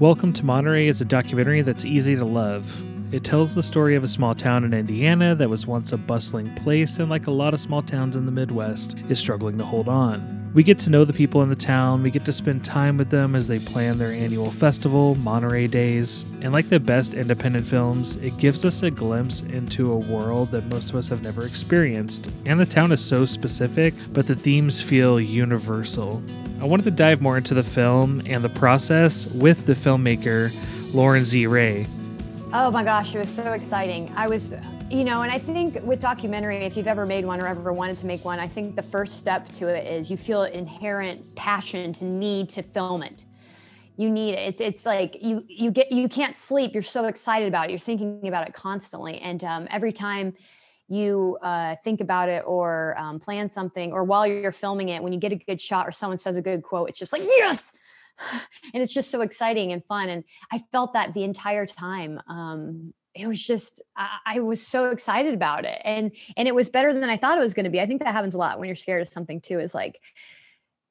Welcome 0.00 0.32
to 0.34 0.44
Monterey 0.44 0.86
is 0.86 1.00
a 1.00 1.04
documentary 1.04 1.62
that's 1.62 1.84
easy 1.84 2.14
to 2.14 2.24
love. 2.24 2.87
It 3.10 3.24
tells 3.24 3.54
the 3.54 3.62
story 3.62 3.96
of 3.96 4.04
a 4.04 4.08
small 4.08 4.34
town 4.34 4.64
in 4.64 4.74
Indiana 4.74 5.34
that 5.34 5.48
was 5.48 5.66
once 5.66 5.92
a 5.92 5.96
bustling 5.96 6.54
place 6.56 6.98
and, 6.98 7.08
like 7.08 7.26
a 7.26 7.30
lot 7.30 7.54
of 7.54 7.60
small 7.60 7.80
towns 7.80 8.16
in 8.16 8.26
the 8.26 8.32
Midwest, 8.32 8.98
is 9.08 9.18
struggling 9.18 9.56
to 9.56 9.64
hold 9.64 9.88
on. 9.88 10.50
We 10.52 10.62
get 10.62 10.78
to 10.80 10.90
know 10.90 11.06
the 11.06 11.14
people 11.14 11.40
in 11.42 11.48
the 11.48 11.56
town, 11.56 12.02
we 12.02 12.10
get 12.10 12.26
to 12.26 12.32
spend 12.34 12.66
time 12.66 12.98
with 12.98 13.08
them 13.08 13.34
as 13.34 13.48
they 13.48 13.60
plan 13.60 13.96
their 13.96 14.12
annual 14.12 14.50
festival, 14.50 15.14
Monterey 15.14 15.68
Days, 15.68 16.26
and 16.42 16.52
like 16.52 16.68
the 16.68 16.80
best 16.80 17.14
independent 17.14 17.66
films, 17.66 18.16
it 18.16 18.36
gives 18.36 18.66
us 18.66 18.82
a 18.82 18.90
glimpse 18.90 19.40
into 19.40 19.90
a 19.90 19.96
world 19.96 20.50
that 20.50 20.66
most 20.66 20.90
of 20.90 20.96
us 20.96 21.08
have 21.08 21.22
never 21.22 21.46
experienced. 21.46 22.30
And 22.44 22.60
the 22.60 22.66
town 22.66 22.92
is 22.92 23.02
so 23.02 23.24
specific, 23.24 23.94
but 24.12 24.26
the 24.26 24.36
themes 24.36 24.82
feel 24.82 25.18
universal. 25.18 26.22
I 26.60 26.66
wanted 26.66 26.84
to 26.84 26.90
dive 26.90 27.22
more 27.22 27.38
into 27.38 27.54
the 27.54 27.62
film 27.62 28.20
and 28.26 28.44
the 28.44 28.50
process 28.50 29.26
with 29.26 29.64
the 29.64 29.74
filmmaker 29.74 30.52
Lauren 30.92 31.24
Z. 31.24 31.46
Ray. 31.46 31.86
Oh 32.50 32.70
my 32.70 32.82
gosh, 32.82 33.14
it 33.14 33.18
was 33.18 33.28
so 33.28 33.52
exciting. 33.52 34.10
I 34.16 34.26
was, 34.26 34.54
you 34.90 35.04
know, 35.04 35.20
and 35.20 35.30
I 35.30 35.38
think 35.38 35.82
with 35.82 36.00
documentary, 36.00 36.64
if 36.64 36.78
you've 36.78 36.86
ever 36.86 37.04
made 37.04 37.26
one 37.26 37.42
or 37.42 37.46
ever 37.46 37.74
wanted 37.74 37.98
to 37.98 38.06
make 38.06 38.24
one, 38.24 38.38
I 38.38 38.48
think 38.48 38.74
the 38.74 38.82
first 38.82 39.18
step 39.18 39.52
to 39.52 39.68
it 39.68 39.86
is 39.86 40.10
you 40.10 40.16
feel 40.16 40.44
an 40.44 40.54
inherent 40.54 41.34
passion 41.34 41.92
to 41.92 42.06
need 42.06 42.48
to 42.50 42.62
film 42.62 43.02
it. 43.02 43.26
You 43.98 44.08
need 44.08 44.32
it. 44.32 44.48
It's, 44.48 44.60
it's 44.62 44.86
like 44.86 45.18
you 45.20 45.44
you 45.46 45.70
get 45.70 45.92
you 45.92 46.08
can't 46.08 46.34
sleep. 46.34 46.72
You're 46.72 46.82
so 46.82 47.04
excited 47.04 47.48
about 47.48 47.66
it. 47.66 47.72
You're 47.72 47.78
thinking 47.78 48.26
about 48.26 48.48
it 48.48 48.54
constantly, 48.54 49.18
and 49.18 49.44
um, 49.44 49.68
every 49.70 49.92
time 49.92 50.34
you 50.88 51.36
uh, 51.42 51.76
think 51.84 52.00
about 52.00 52.30
it 52.30 52.44
or 52.46 52.96
um, 52.98 53.18
plan 53.20 53.50
something, 53.50 53.92
or 53.92 54.04
while 54.04 54.26
you're 54.26 54.52
filming 54.52 54.88
it, 54.88 55.02
when 55.02 55.12
you 55.12 55.18
get 55.18 55.32
a 55.32 55.36
good 55.36 55.60
shot 55.60 55.86
or 55.86 55.92
someone 55.92 56.16
says 56.16 56.38
a 56.38 56.42
good 56.42 56.62
quote, 56.62 56.88
it's 56.88 56.98
just 56.98 57.12
like 57.12 57.24
yes 57.24 57.74
and 58.74 58.82
it's 58.82 58.94
just 58.94 59.10
so 59.10 59.20
exciting 59.20 59.72
and 59.72 59.84
fun 59.84 60.08
and 60.08 60.24
i 60.52 60.60
felt 60.72 60.92
that 60.92 61.14
the 61.14 61.24
entire 61.24 61.66
time 61.66 62.20
um, 62.28 62.92
it 63.18 63.26
was 63.26 63.44
just 63.44 63.82
I, 63.96 64.18
I, 64.26 64.40
was 64.40 64.64
so 64.64 64.90
excited 64.90 65.34
about 65.34 65.64
it 65.64 65.80
and 65.84 66.12
and 66.36 66.48
it 66.48 66.54
was 66.54 66.68
better 66.68 66.92
than 66.92 67.10
i 67.10 67.16
thought 67.16 67.38
it 67.38 67.42
was 67.42 67.54
going 67.54 67.64
to 67.64 67.70
be. 67.70 67.80
I 67.80 67.86
think 67.86 68.02
that 68.02 68.12
happens 68.12 68.34
a 68.34 68.38
lot 68.38 68.58
when 68.58 68.68
you're 68.68 68.76
scared 68.76 69.02
of 69.02 69.08
something 69.08 69.40
too 69.40 69.58
is 69.58 69.74
like 69.74 70.00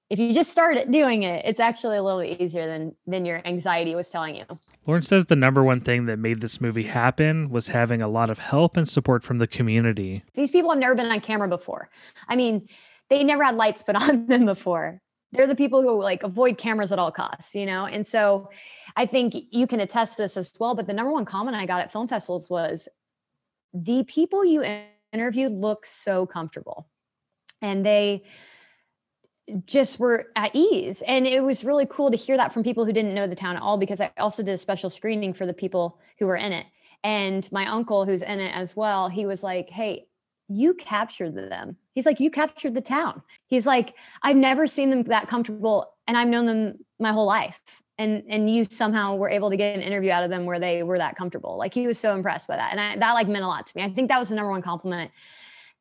if 0.10 0.20
you 0.20 0.32
just 0.32 0.52
start 0.52 0.90
doing 0.90 1.24
it 1.24 1.46
it's 1.46 1.60
actually 1.60 1.98
a 1.98 2.04
little 2.04 2.22
bit 2.22 2.42
easier 2.42 2.68
than 2.68 2.96
than 3.06 3.26
your 3.26 3.42
anxiety 3.46 3.96
was 3.96 4.10
telling 4.10 4.36
you. 4.36 4.46
Lauren 4.86 5.04
says 5.04 5.28
the 5.28 5.36
number 5.36 5.64
one 5.64 5.82
thing 5.82 6.06
that 6.06 6.18
made 6.18 6.42
this 6.42 6.60
movie 6.62 6.84
happen 6.84 7.50
was 7.50 7.68
having 7.68 8.02
a 8.02 8.08
lot 8.08 8.30
of 8.30 8.40
help 8.40 8.78
and 8.78 8.88
support 8.88 9.24
from 9.24 9.38
the 9.38 9.48
community. 9.48 10.24
These 10.34 10.52
people 10.52 10.70
have 10.72 10.80
never 10.80 10.96
been 10.96 11.08
on 11.08 11.22
camera 11.22 11.48
before. 11.48 11.90
I 12.28 12.36
mean 12.36 12.68
they 13.10 13.24
never 13.24 13.44
had 13.44 13.56
lights 13.56 13.82
put 13.82 13.96
on 14.02 14.28
them 14.28 14.46
before 14.46 15.02
they're 15.32 15.48
the 15.48 15.56
people 15.56 15.82
who 15.82 16.02
like 16.02 16.24
avoid 16.24 16.58
cameras 16.58 16.92
at 16.92 17.00
all 17.00 17.12
costs, 17.12 17.56
you 17.56 17.66
know? 17.66 17.86
And 17.86 18.06
so 18.06 18.50
I 18.96 19.06
think 19.06 19.36
you 19.52 19.68
can 19.68 19.80
attest 19.80 20.18
this 20.18 20.38
as 20.38 20.52
well. 20.60 20.76
But 20.76 20.88
the 20.88 20.94
number 20.94 21.12
one 21.12 21.26
comment 21.26 21.56
I 21.56 21.66
got 21.66 21.82
at 21.82 21.92
film 21.92 22.08
festivals 22.08 22.50
was 22.50 22.88
the 23.74 24.04
people 24.04 24.46
you 24.46 24.64
interviewed 25.12 25.52
look 25.52 25.86
so 25.86 26.26
comfortable 26.26 26.88
and 27.62 27.86
they 27.86 28.24
just 29.66 30.00
were 30.00 30.28
at 30.36 30.52
ease. 30.54 31.04
And 31.08 31.26
it 31.26 31.42
was 31.42 31.64
really 31.64 31.86
cool 31.90 32.12
to 32.12 32.18
hear 32.18 32.38
that 32.38 32.54
from 32.54 32.64
people 32.64 32.86
who 32.86 32.94
didn't 32.94 33.14
know 33.14 33.28
the 33.28 33.36
town 33.36 33.56
at 33.56 33.62
all 33.62 33.78
because 33.78 34.02
I 34.02 34.12
also 34.18 34.44
did 34.44 34.52
a 34.52 34.58
special 34.58 34.90
screening 34.90 35.34
for 35.34 35.46
the 35.46 35.54
people 35.54 36.00
who 36.20 36.28
were 36.28 36.36
in 36.36 36.52
it. 36.52 36.66
And 37.04 37.50
my 37.52 37.68
uncle, 37.68 38.06
who's 38.06 38.22
in 38.22 38.40
it 38.40 38.54
as 38.54 38.76
well, 38.76 39.08
he 39.08 39.26
was 39.26 39.44
like, 39.44 39.70
Hey, 39.70 40.08
you 40.48 40.74
captured 40.74 41.36
them. 41.36 41.78
He's 41.94 42.06
like, 42.06 42.20
you 42.20 42.30
captured 42.30 42.74
the 42.74 42.82
town. 42.82 43.22
He's 43.48 43.66
like, 43.66 43.96
I've 44.22 44.36
never 44.36 44.68
seen 44.68 44.90
them 44.90 45.04
that 45.04 45.28
comfortable 45.28 45.94
and 46.08 46.18
I've 46.18 46.28
known 46.28 46.46
them 46.46 46.80
my 47.00 47.12
whole 47.12 47.26
life. 47.26 47.60
And 48.00 48.24
and 48.30 48.50
you 48.50 48.66
somehow 48.70 49.16
were 49.16 49.30
able 49.30 49.50
to 49.50 49.58
get 49.58 49.76
an 49.76 49.82
interview 49.82 50.12
out 50.12 50.24
of 50.24 50.30
them 50.30 50.46
where 50.46 50.60
they 50.60 50.84
were 50.84 51.00
that 51.00 51.16
comfortable. 51.16 51.58
Like 51.58 51.74
he 51.74 51.88
was 51.88 51.98
so 51.98 52.14
impressed 52.14 52.48
by 52.48 52.56
that. 52.56 52.72
And 52.72 52.80
I, 52.80 52.96
that 52.98 53.14
like 53.14 53.28
meant 53.28 53.44
a 53.44 53.48
lot 53.48 53.66
to 53.66 53.74
me. 53.76 53.84
I 53.84 53.90
think 53.90 54.10
that 54.10 54.20
was 54.20 54.30
the 54.30 54.36
number 54.36 54.52
one 54.52 54.62
compliment 54.62 55.12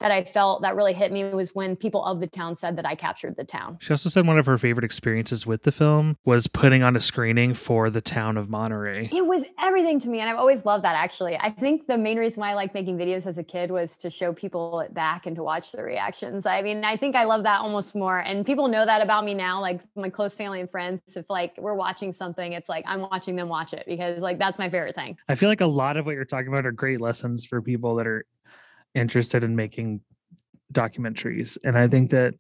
that 0.01 0.11
I 0.11 0.25
felt 0.25 0.63
that 0.63 0.77
really 0.77 0.93
hit 0.93 1.13
me 1.13 1.25
was 1.33 1.55
when 1.55 1.77
people 1.77 2.05
of 2.05 2.21
the 2.21 2.27
town 2.27 2.55
said 2.55 2.77
that 2.77 2.87
I 2.87 2.95
captured 2.95 3.37
the 3.37 3.45
town. 3.45 3.79
She 3.81 3.93
also 3.93 4.09
said 4.09 4.27
one 4.27 4.39
of 4.39 4.47
her 4.47 4.59
favorite 4.59 4.85
experiences 4.85 5.47
with 5.47 5.63
the 5.63 5.73
film 5.73 6.17
was 6.25 6.47
putting 6.47 6.83
on 6.83 6.97
a 6.97 7.01
screening 7.01 7.55
for 7.55 7.89
the 7.89 8.01
town 8.01 8.37
of 8.37 8.49
Monterey. 8.49 9.09
It 9.13 9.27
was 9.27 9.47
everything 9.61 9.99
to 10.01 10.09
me. 10.09 10.21
And 10.21 10.29
I've 10.29 10.39
always 10.39 10.67
loved 10.67 10.85
that 10.85 10.97
actually. 10.97 11.37
I 11.37 11.51
think 11.51 11.87
the 11.87 11.97
main 11.97 12.19
reason 12.19 12.41
why 12.41 12.51
I 12.51 12.55
like 12.55 12.75
making 12.75 12.99
videos 12.99 13.27
as 13.27 13.39
a 13.39 13.45
kid 13.45 13.71
was 13.71 13.97
to 13.99 14.11
show 14.11 14.33
people 14.33 14.81
it 14.81 14.93
back 14.93 15.27
and 15.27 15.35
to 15.37 15.43
watch 15.43 15.73
the 15.73 15.83
reactions. 15.83 16.47
I 16.47 16.63
mean, 16.63 16.85
I 16.85 16.97
think 16.97 17.17
I 17.17 17.25
love 17.25 17.43
that 17.45 17.61
almost 17.61 17.97
more. 17.97 18.19
And 18.19 18.45
people 18.45 18.69
know 18.69 18.85
that 18.85 19.03
about 19.03 19.25
me 19.25 19.35
now, 19.35 19.61
like 19.61 19.81
my 19.95 20.11
close 20.11 20.37
family 20.37 20.61
and 20.61 20.71
friends. 20.71 21.01
If 21.17 21.27
like 21.31 21.57
we're 21.59 21.75
watching 21.75 22.13
something, 22.13 22.53
it's 22.53 22.69
like 22.69 22.85
I'm 22.87 23.01
watching 23.01 23.37
them 23.37 23.49
watch 23.49 23.73
it 23.73 23.85
because 23.87 24.21
like 24.21 24.39
that's 24.39 24.59
my 24.59 24.69
favorite 24.69 24.95
thing. 24.95 25.17
I 25.29 25.35
feel 25.35 25.49
like 25.49 25.61
a 25.61 25.67
lot 25.67 25.97
of 25.97 26.07
what 26.07 26.15
you're 26.15 26.25
talking 26.25 26.49
about 26.49 26.67
are 26.67 26.73
great 26.73 27.01
lessons 27.01 27.45
for 27.45 27.63
people 27.63 27.97
that 27.97 28.07
are 28.07 28.27
interested 28.97 29.45
in 29.45 29.55
making 29.55 30.01
documentaries. 30.73 31.59
And 31.63 31.79
i 31.79 31.87
think 31.87 32.11
that 32.11 32.35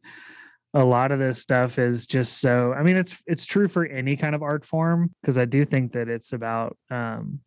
a 0.74 0.84
lot 0.84 1.12
of 1.12 1.18
this 1.18 1.40
stuff 1.40 1.78
is 1.78 2.06
just 2.06 2.38
so 2.38 2.74
i 2.74 2.82
mean 2.82 2.96
it's 2.96 3.22
it's 3.26 3.46
true 3.46 3.68
for 3.68 3.86
any 3.86 4.16
kind 4.16 4.34
of 4.34 4.42
art 4.42 4.64
form 4.64 5.08
because 5.20 5.38
i 5.38 5.44
do 5.44 5.64
think 5.64 5.92
that 5.92 6.08
it's 6.08 6.32
about 6.32 6.76
um 6.90 7.40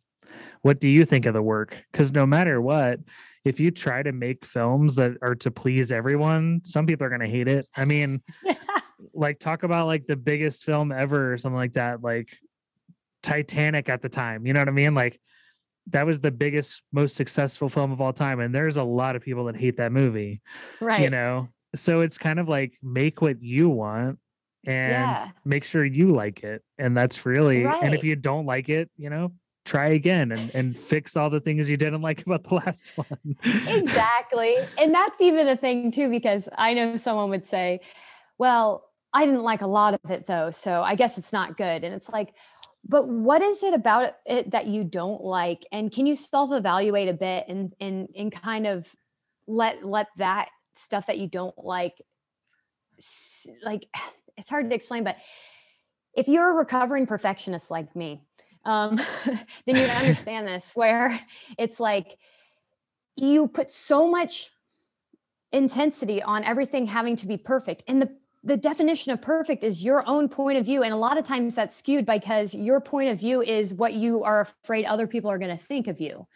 what 0.62 0.80
do 0.80 0.88
you 0.88 1.04
think 1.04 1.26
of 1.26 1.34
the 1.34 1.42
work? 1.42 1.76
Because 1.90 2.12
no 2.12 2.26
matter 2.26 2.60
what 2.60 3.00
if 3.44 3.58
you 3.58 3.70
try 3.70 4.02
to 4.02 4.12
make 4.12 4.44
films 4.44 4.96
that 4.96 5.12
are 5.22 5.34
to 5.34 5.50
please 5.50 5.90
everyone 5.90 6.60
some 6.64 6.86
people 6.86 7.06
are 7.06 7.08
going 7.08 7.22
to 7.22 7.28
hate 7.28 7.48
it. 7.48 7.66
I 7.76 7.84
mean 7.84 8.22
like 9.14 9.38
talk 9.38 9.62
about 9.62 9.86
like 9.86 10.06
the 10.06 10.16
biggest 10.16 10.64
film 10.64 10.92
ever 10.92 11.32
or 11.32 11.38
something 11.38 11.56
like 11.56 11.74
that 11.74 12.02
like 12.02 12.36
titanic 13.22 13.88
at 13.88 14.02
the 14.02 14.08
time 14.08 14.46
you 14.46 14.52
know 14.52 14.60
what 14.60 14.68
i 14.68 14.72
mean? 14.72 14.94
Like 14.94 15.20
that 15.90 16.06
was 16.06 16.20
the 16.20 16.30
biggest, 16.30 16.82
most 16.92 17.16
successful 17.16 17.68
film 17.68 17.92
of 17.92 18.00
all 18.00 18.12
time. 18.12 18.40
And 18.40 18.54
there's 18.54 18.76
a 18.76 18.84
lot 18.84 19.16
of 19.16 19.22
people 19.22 19.44
that 19.44 19.56
hate 19.56 19.76
that 19.76 19.92
movie. 19.92 20.40
Right. 20.80 21.02
You 21.02 21.10
know, 21.10 21.48
so 21.74 22.00
it's 22.00 22.18
kind 22.18 22.38
of 22.38 22.48
like 22.48 22.78
make 22.82 23.22
what 23.22 23.42
you 23.42 23.68
want 23.68 24.18
and 24.64 24.92
yeah. 24.92 25.26
make 25.44 25.64
sure 25.64 25.84
you 25.84 26.12
like 26.12 26.42
it. 26.42 26.62
And 26.78 26.96
that's 26.96 27.24
really, 27.24 27.64
right. 27.64 27.82
and 27.82 27.94
if 27.94 28.04
you 28.04 28.16
don't 28.16 28.46
like 28.46 28.68
it, 28.68 28.90
you 28.96 29.10
know, 29.10 29.32
try 29.64 29.88
again 29.88 30.32
and, 30.32 30.54
and 30.54 30.76
fix 30.76 31.16
all 31.16 31.30
the 31.30 31.40
things 31.40 31.68
you 31.68 31.76
didn't 31.76 32.02
like 32.02 32.22
about 32.26 32.44
the 32.44 32.54
last 32.54 32.92
one. 32.96 33.36
exactly. 33.68 34.56
And 34.78 34.94
that's 34.94 35.20
even 35.20 35.48
a 35.48 35.56
thing 35.56 35.90
too, 35.90 36.08
because 36.08 36.48
I 36.56 36.74
know 36.74 36.96
someone 36.96 37.30
would 37.30 37.46
say, 37.46 37.80
well, 38.38 38.84
I 39.12 39.26
didn't 39.26 39.42
like 39.42 39.62
a 39.62 39.66
lot 39.66 39.94
of 39.94 40.10
it 40.10 40.26
though. 40.26 40.50
So 40.50 40.82
I 40.82 40.94
guess 40.94 41.18
it's 41.18 41.32
not 41.32 41.56
good. 41.56 41.84
And 41.84 41.94
it's 41.94 42.08
like, 42.08 42.34
but 42.84 43.08
what 43.08 43.42
is 43.42 43.62
it 43.62 43.74
about 43.74 44.14
it 44.26 44.50
that 44.52 44.66
you 44.66 44.84
don't 44.84 45.22
like? 45.22 45.66
And 45.70 45.92
can 45.92 46.06
you 46.06 46.14
self-evaluate 46.14 47.08
a 47.08 47.12
bit 47.12 47.44
and 47.48 47.74
and 47.80 48.08
and 48.16 48.32
kind 48.32 48.66
of 48.66 48.94
let 49.46 49.84
let 49.84 50.08
that 50.16 50.48
stuff 50.74 51.06
that 51.06 51.18
you 51.18 51.26
don't 51.26 51.56
like 51.58 52.00
like 53.62 53.86
it's 54.36 54.48
hard 54.48 54.70
to 54.70 54.74
explain 54.74 55.04
but 55.04 55.16
if 56.14 56.28
you're 56.28 56.50
a 56.50 56.54
recovering 56.54 57.06
perfectionist 57.06 57.70
like 57.70 57.94
me 57.94 58.22
um, 58.64 58.96
then 59.66 59.76
you 59.76 59.82
understand 59.82 60.46
this 60.46 60.74
where 60.74 61.18
it's 61.58 61.80
like 61.80 62.18
you 63.16 63.48
put 63.48 63.70
so 63.70 64.08
much 64.08 64.50
intensity 65.52 66.22
on 66.22 66.44
everything 66.44 66.86
having 66.86 67.16
to 67.16 67.26
be 67.26 67.36
perfect 67.36 67.82
and 67.88 68.00
the 68.00 68.10
the 68.42 68.56
definition 68.56 69.12
of 69.12 69.20
perfect 69.20 69.64
is 69.64 69.84
your 69.84 70.06
own 70.08 70.28
point 70.28 70.56
of 70.56 70.64
view 70.64 70.82
and 70.82 70.94
a 70.94 70.96
lot 70.96 71.18
of 71.18 71.24
times 71.24 71.54
that's 71.54 71.76
skewed 71.76 72.06
because 72.06 72.54
your 72.54 72.80
point 72.80 73.10
of 73.10 73.20
view 73.20 73.42
is 73.42 73.74
what 73.74 73.92
you 73.92 74.22
are 74.22 74.40
afraid 74.40 74.86
other 74.86 75.06
people 75.06 75.30
are 75.30 75.38
going 75.38 75.56
to 75.56 75.62
think 75.62 75.86
of 75.86 76.00
you. 76.00 76.26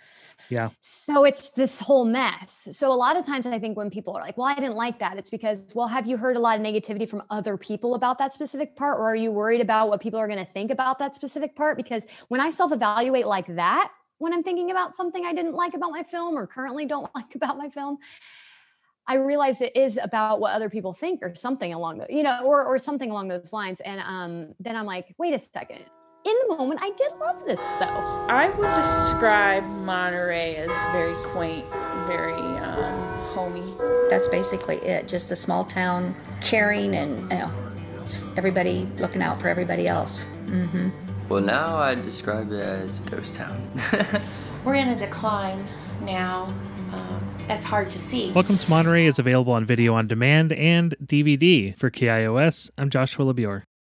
Yeah. 0.51 0.71
So 0.81 1.25
it's 1.25 1.51
this 1.51 1.81
whole 1.81 2.05
mess. 2.05 2.69
So 2.73 2.93
a 2.93 2.95
lot 2.95 3.17
of 3.17 3.25
times 3.25 3.47
i 3.47 3.59
think 3.59 3.77
when 3.77 3.89
people 3.89 4.15
are 4.17 4.21
like 4.21 4.37
well 4.37 4.47
i 4.47 4.55
didn't 4.55 4.75
like 4.75 4.99
that 4.99 5.17
it's 5.17 5.31
because 5.31 5.73
well 5.75 5.87
have 5.87 6.07
you 6.07 6.17
heard 6.17 6.37
a 6.37 6.41
lot 6.41 6.59
of 6.59 6.67
negativity 6.67 7.09
from 7.09 7.23
other 7.31 7.57
people 7.57 7.95
about 7.95 8.19
that 8.19 8.33
specific 8.33 8.77
part 8.77 8.99
or 8.99 9.09
are 9.11 9.17
you 9.17 9.31
worried 9.31 9.61
about 9.61 9.89
what 9.89 10.01
people 10.01 10.19
are 10.19 10.27
going 10.27 10.45
to 10.45 10.53
think 10.53 10.71
about 10.71 10.99
that 10.99 11.15
specific 11.15 11.57
part? 11.57 11.77
Because 11.77 12.07
when 12.29 12.41
i 12.41 12.51
self 12.51 12.73
evaluate 12.73 13.27
like 13.27 13.47
that 13.55 13.91
when 14.19 14.33
i'm 14.33 14.43
thinking 14.43 14.71
about 14.71 14.95
something 14.95 15.25
i 15.25 15.33
didn't 15.33 15.55
like 15.55 15.75
about 15.75 15.91
my 15.91 16.03
film 16.03 16.37
or 16.37 16.47
currently 16.47 16.85
don't 16.85 17.11
like 17.15 17.35
about 17.35 17.57
my 17.57 17.69
film 17.69 17.99
I 19.07 19.17
realize 19.17 19.61
it 19.61 19.77
is 19.77 19.99
about 20.03 20.41
what 20.41 20.55
other 20.55 20.71
people 20.71 20.95
think 20.95 21.23
or 21.23 21.35
something 21.35 21.75
along 21.75 21.99
the, 21.99 22.07
you 22.09 22.23
know, 22.23 22.41
or, 22.43 22.65
or 22.65 22.79
something 22.79 23.11
along 23.11 23.29
those 23.29 23.53
lines. 23.53 23.81
And 23.81 24.01
um, 24.01 24.55
then 24.59 24.77
I'm 24.77 24.87
like, 24.87 25.15
wait 25.19 25.35
a 25.35 25.39
second. 25.39 25.81
In 26.25 26.35
the 26.49 26.57
moment, 26.57 26.81
I 26.83 26.91
did 26.93 27.13
love 27.21 27.45
this 27.45 27.61
though. 27.75 28.27
I 28.31 28.49
would 28.49 28.75
describe 28.75 29.63
Monterey 29.63 30.57
as 30.57 30.71
very 30.91 31.15
quaint, 31.33 31.67
very 32.07 32.33
um, 32.33 33.27
homey. 33.35 33.75
That's 34.09 34.27
basically 34.29 34.77
it. 34.77 35.07
Just 35.07 35.31
a 35.31 35.37
small 35.37 35.67
town, 35.67 36.15
caring 36.41 36.95
and, 36.95 37.31
you 37.31 37.39
know, 37.39 37.53
just 38.07 38.31
everybody 38.39 38.89
looking 38.97 39.21
out 39.21 39.39
for 39.39 39.49
everybody 39.49 39.87
else. 39.87 40.25
Mm-hmm. 40.47 40.89
Well, 41.29 41.43
now 41.43 41.77
I 41.77 41.95
describe 41.95 42.53
it 42.53 42.61
as 42.61 43.01
a 43.01 43.11
ghost 43.11 43.35
town. 43.35 43.71
We're 44.65 44.77
in 44.77 44.89
a 44.89 44.99
decline 44.99 45.67
now. 46.01 46.55
Um, 46.95 47.35
that's 47.49 47.65
hard 47.65 47.91
to 47.91 47.99
see. 47.99 48.33
Welcome 48.33 48.59
to 48.59 48.71
Monterey 48.71 49.07
is 49.07 49.19
available 49.19 49.53
on 49.53 49.65
video 49.65 49.95
on 49.95 50.07
demand 50.07 50.53
and 50.53 50.95
DVD. 51.05 51.77
For 51.77 51.91
KIOS, 51.91 52.71
I'm 52.79 52.91
Joshua 52.91 53.33
LeBior. 53.33 53.65